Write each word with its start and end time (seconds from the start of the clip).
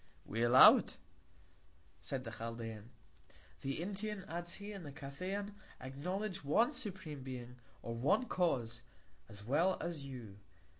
We 0.25 0.41
allow 0.41 0.77
it, 0.77 0.97
said 2.01 2.23
the 2.23 2.31
Chaldean. 2.31 2.89
The 3.59 3.79
Indian, 3.83 4.25
adds 4.27 4.55
he, 4.55 4.71
and 4.71 4.83
the 4.83 4.91
Cathayan, 4.91 5.53
acknowledge 5.79 6.43
one 6.43 6.71
supreme 6.73 7.21
Being, 7.21 7.57
or 7.83 7.93
first 7.95 8.27
Cause, 8.29 8.81
as 9.29 9.43
well 9.45 9.77
as 9.79 10.03
you. 10.03 10.39